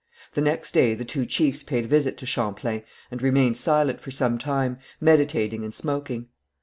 The 0.31 0.41
next 0.41 0.71
day 0.73 0.95
the 0.95 1.05
two 1.05 1.27
chiefs 1.27 1.61
paid 1.61 1.85
a 1.85 1.87
visit 1.87 2.17
to 2.17 2.25
Champlain 2.25 2.81
and 3.11 3.21
remained 3.21 3.55
silent 3.57 4.01
for 4.01 4.09
some 4.09 4.39
time, 4.39 4.79
meditating 4.99 5.63
and 5.63 5.75
smoking. 5.75 6.29